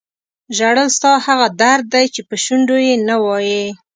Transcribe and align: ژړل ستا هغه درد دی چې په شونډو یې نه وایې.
ژړل 0.57 0.89
ستا 0.97 1.11
هغه 1.25 1.47
درد 1.61 1.85
دی 1.93 2.05
چې 2.13 2.21
په 2.29 2.35
شونډو 2.43 2.77
یې 2.87 2.95
نه 3.07 3.15
وایې. 3.23 3.65